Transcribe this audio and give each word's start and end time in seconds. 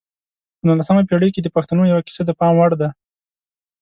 په 0.57 0.63
نولسمه 0.67 1.01
پېړۍ 1.09 1.29
کې 1.33 1.41
د 1.43 1.47
پښتنو 1.55 1.83
یوه 1.91 2.05
کیسه 2.07 2.21
د 2.25 2.31
پام 2.39 2.53
وړ 2.57 2.71
ده. 2.81 2.89